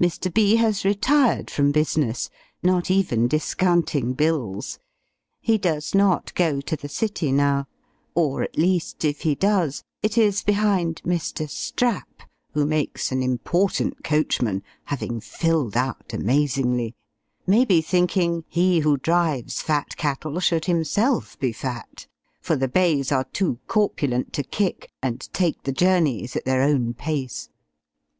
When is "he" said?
5.40-5.58, 9.22-9.34, 18.46-18.78